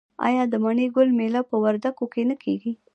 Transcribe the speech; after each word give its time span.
آیا 0.27 0.43
د 0.49 0.53
مڼې 0.63 0.87
ګل 0.95 1.09
میله 1.17 1.41
په 1.49 1.55
وردګو 1.63 2.05
کې 2.13 2.21
نه 2.29 2.35
کیږي؟ 2.43 2.71